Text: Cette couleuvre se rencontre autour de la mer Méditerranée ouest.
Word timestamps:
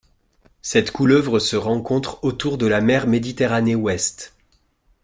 Cette 0.63 0.89
couleuvre 0.89 1.37
se 1.37 1.55
rencontre 1.55 2.17
autour 2.23 2.57
de 2.57 2.65
la 2.65 2.81
mer 2.81 3.05
Méditerranée 3.05 3.75
ouest. 3.75 4.33